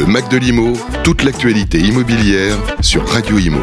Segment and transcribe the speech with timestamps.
[0.00, 0.72] Le Mac de l'Imo,
[1.04, 3.60] toute l'actualité immobilière sur Radio Imo.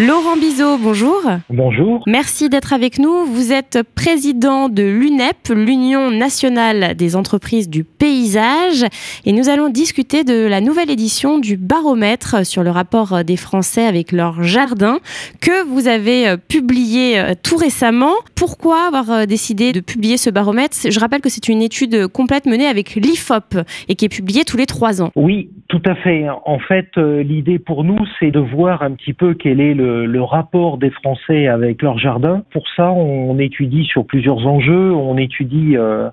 [0.00, 1.20] Laurent Bizot, bonjour.
[1.50, 2.02] Bonjour.
[2.06, 3.26] Merci d'être avec nous.
[3.26, 8.86] Vous êtes président de l'UNEP, l'Union nationale des entreprises du paysage,
[9.26, 13.84] et nous allons discuter de la nouvelle édition du baromètre sur le rapport des Français
[13.84, 15.00] avec leur jardin
[15.42, 18.14] que vous avez euh, publié euh, tout récemment.
[18.36, 20.78] Pourquoi avoir euh, décidé de publier ce baromètre?
[20.88, 23.58] Je rappelle que c'est une étude complète menée avec l'IFOP
[23.90, 25.10] et qui est publiée tous les trois ans.
[25.14, 26.24] Oui, tout à fait.
[26.46, 30.22] En fait, l'idée pour nous, c'est de voir un petit peu quel est le le,
[30.22, 32.42] rapport des Français avec leur jardin.
[32.52, 34.92] Pour ça, on étudie sur plusieurs enjeux.
[34.92, 36.08] On étudie euh,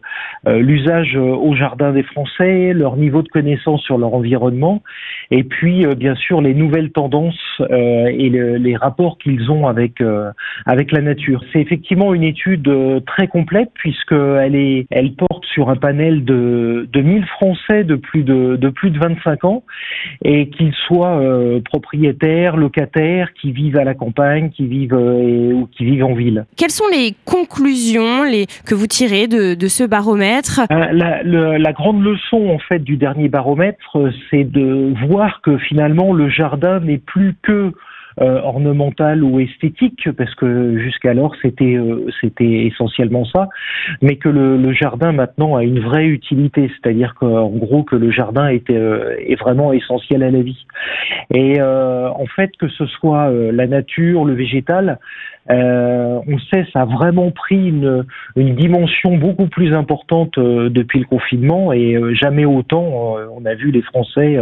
[0.48, 4.82] euh, l'usage au jardin des Français, leur niveau de connaissance sur leur environnement,
[5.32, 7.36] et puis euh, bien sûr les nouvelles tendances
[7.70, 10.04] et les rapports qu'ils ont avec
[10.66, 11.44] avec la nature.
[11.52, 12.72] C'est effectivement une étude
[13.06, 18.24] très complète puisqu'elle est elle porte sur un panel de de 1000 Français de plus
[18.24, 19.64] de de plus de 25 ans
[20.24, 21.20] et qu'ils soient
[21.66, 26.46] propriétaires, locataires, qui vivent à la campagne, qui vivent euh, ou qui vivent en ville.
[26.56, 30.62] Quelles sont les conclusions les, que vous tirez de, de ce baromètre?
[30.72, 33.98] Euh, la, la, grande leçon en fait du dernier baromètre,
[34.30, 37.74] c'est de voir que finalement le jardin n'est plus que
[38.20, 43.48] euh, ornemental ou esthétique, parce que jusqu'alors c'était euh, c'était essentiellement ça,
[44.02, 48.10] mais que le, le, jardin maintenant a une vraie utilité, c'est-à-dire qu'en gros que le
[48.10, 50.66] jardin était, euh, est vraiment essentiel à la vie.
[51.32, 54.98] Et en fait que ce soit la nature, le végétal,
[55.50, 61.00] euh, on sait ça a vraiment pris une, une dimension beaucoup plus importante euh, depuis
[61.00, 64.38] le confinement et euh, jamais autant on a vu les Français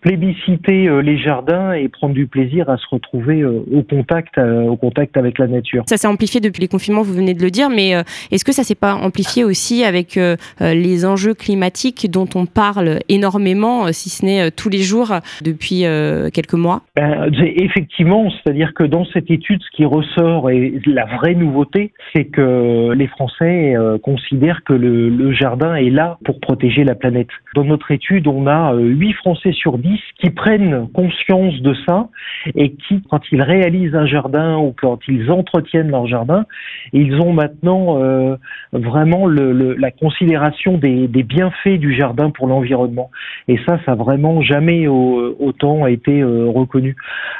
[0.00, 5.38] plébisciter les jardins et prendre du plaisir à se retrouver au contact au contact avec
[5.38, 5.84] la nature.
[5.86, 7.90] Ça s'est amplifié depuis les confinements, vous venez de le dire, mais
[8.30, 10.18] est-ce que ça s'est pas amplifié aussi avec
[10.60, 15.84] les enjeux climatiques dont on parle énormément, si ce n'est tous les jours depuis
[16.32, 16.82] quelques mois?
[16.96, 22.24] Ben, Effectivement, c'est-à-dire que dans cette étude, ce qui ressort et la vraie nouveauté, c'est
[22.24, 27.28] que les Français euh, considèrent que le, jardin est là pour protéger la planète.
[27.54, 32.08] Dans notre étude, on a 8 euh, Français sur 10 qui prennent conscience de ça
[32.54, 36.44] et qui, quand ils réalisent un jardin ou quand ils entretiennent leur jardin,
[36.92, 38.36] ils ont maintenant euh,
[38.72, 43.10] vraiment la considération des, bienfaits du jardin pour l'environnement.
[43.48, 46.96] Et ça, ça n'a vraiment jamais autant été reconnu.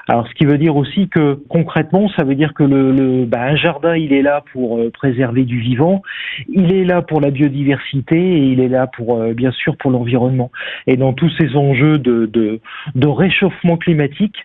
[0.08, 3.56] Alors, ce qui veut dire aussi que concrètement, ça veut dire que le, bah, un
[3.56, 6.02] jardin, il est là pour euh, préserver du vivant,
[6.48, 9.90] il est là pour la biodiversité et il est là pour euh, bien sûr pour
[9.90, 10.50] l'environnement.
[10.86, 12.60] Et dans tous ces enjeux de,
[13.04, 14.36] réchauffement climatique,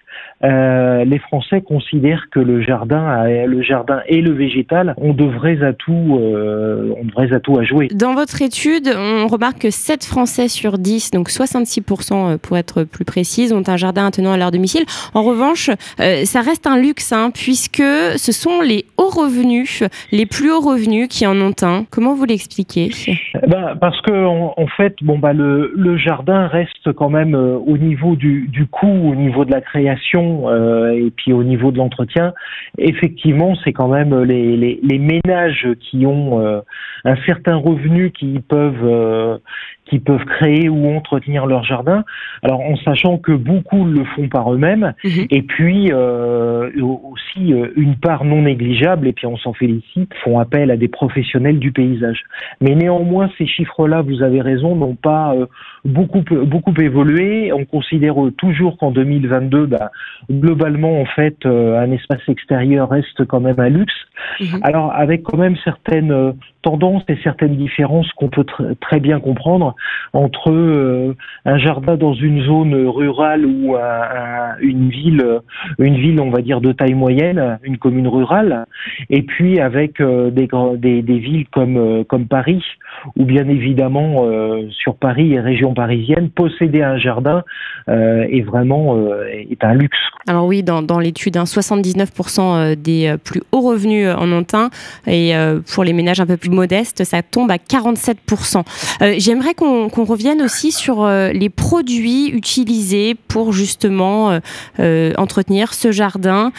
[0.44, 5.64] euh, les Français considèrent que le jardin, le jardin et le végétal ont de vrais
[5.64, 7.88] atouts, euh, ont de vrais atouts à jouer.
[7.94, 12.84] Dans votre étude, on remarque que 7 Français sur 10, donc 66% euh, pour être
[12.84, 14.86] plus précise, ont un jardin attenant à leur domicile.
[15.14, 20.52] En revanche, ça reste un luxe, hein, puisque ce sont les hauts revenus, les plus
[20.52, 21.86] hauts revenus qui en ont un.
[21.90, 22.90] Comment vous l'expliquez?
[23.48, 28.16] Bah, Parce que en, fait, bon, bah, le, le, jardin reste quand même au niveau
[28.16, 32.34] du, du coût, au niveau de la création euh, et puis au niveau de l'entretien,
[32.78, 36.62] effectivement, c'est quand même les, les, les, ménages qui ont euh,
[37.06, 39.38] un certain revenu qui peuvent euh,
[39.86, 42.04] qui peuvent créer ou entretenir leur jardin.
[42.44, 45.28] Alors en sachant que beaucoup le font par eux-mêmes, mhm.
[45.30, 46.70] et puis euh,
[47.38, 50.88] aussi euh, une part non négligeable, et puis on s'en félicite, font appel à des
[50.88, 52.24] professionnels du paysage.
[52.62, 55.46] Mais néanmoins, ces chiffres-là, vous avez raison, n'ont pas euh,
[55.86, 57.52] beaucoup beaucoup évolué.
[57.54, 59.92] On considère toujours qu'en 2022, bah,
[60.30, 63.94] globalement, en fait, un espace extérieur reste quand même un luxe.
[64.40, 64.60] Mhm.
[64.64, 66.34] Alors avec quand même certaines
[66.68, 68.46] tendances et certaines différences qu'on peut
[68.82, 69.76] très bien comprendre
[70.14, 71.16] entre euh,
[71.46, 73.76] un jardin dans une zone rurale ou
[74.62, 75.24] une ville,
[75.80, 77.27] une ville, on va dire de taille moyenne,
[77.64, 78.66] une commune rurale,
[79.10, 82.64] et puis avec euh, des, des, des, villes comme euh, comme Paris,
[83.16, 84.26] ou bien évidemment
[84.72, 87.44] sur Paris et région parisienne, posséder un jardin
[87.88, 88.98] est vraiment
[89.30, 89.98] est un luxe.
[90.28, 94.70] Alors oui, dans, dans l'étude, 79% hein, des plus hauts revenus en ont un,
[95.06, 95.34] et
[95.74, 98.64] pour les ménages un peu plus modestes, ça tombe à 47%.
[99.20, 104.40] J'aimerais qu'on qu'on revienne aussi sur euh, les produits utilisés pour justement euh,
[104.80, 106.52] euh, entretenir ce jardin.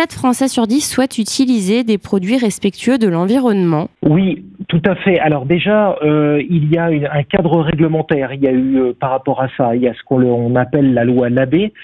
[0.00, 3.88] 7 Français sur 10 souhaitent utiliser des produits respectueux de l'environnement.
[4.00, 5.18] Oui, tout à fait.
[5.18, 8.32] Alors déjà, il y a un cadre réglementaire.
[8.32, 11.04] Il y a eu par rapport à ça, il y a ce qu'on appelle la
[11.04, 11.74] loi Labé,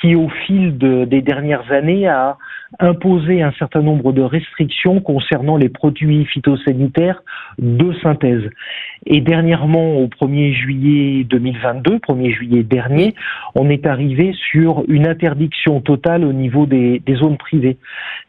[0.00, 2.38] qui au fil des dernières années a,
[2.78, 7.22] imposer un certain nombre de restrictions concernant les produits phytosanitaires
[7.58, 8.42] de synthèse.
[9.06, 13.14] Et dernièrement, au 1er juillet 2022, 1er juillet dernier,
[13.54, 17.78] on est arrivé sur une interdiction totale au niveau des, zones privées.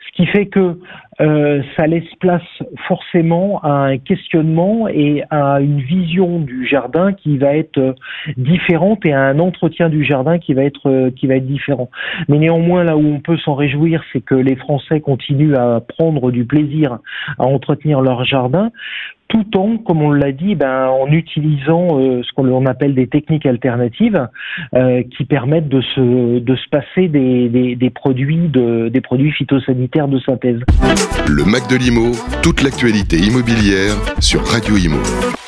[0.05, 0.79] Ce qui fait que
[1.19, 2.43] euh, ça laisse place
[2.87, 7.93] forcément à un questionnement et à une vision du jardin qui va être euh,
[8.37, 11.89] différente et à un entretien du jardin qui va être euh, qui va être différent.
[12.29, 16.29] Mais néanmoins, là où on peut s'en réjouir, c'est que les Français continuent à prendre
[16.31, 16.99] du plaisir
[17.39, 18.71] à entretenir leur jardin
[19.27, 23.45] tout en, comme on l'a dit, ben, en utilisant euh, ce qu'on appelle des techniques
[23.45, 24.27] alternatives
[24.73, 30.07] euh, qui permettent de se, de se passer des, des, produits de, des produits phytosanitaires
[30.07, 30.59] de synthèse.
[31.27, 35.46] Le Mac de l'Imo, toute l'actualité immobilière sur Radio Imo.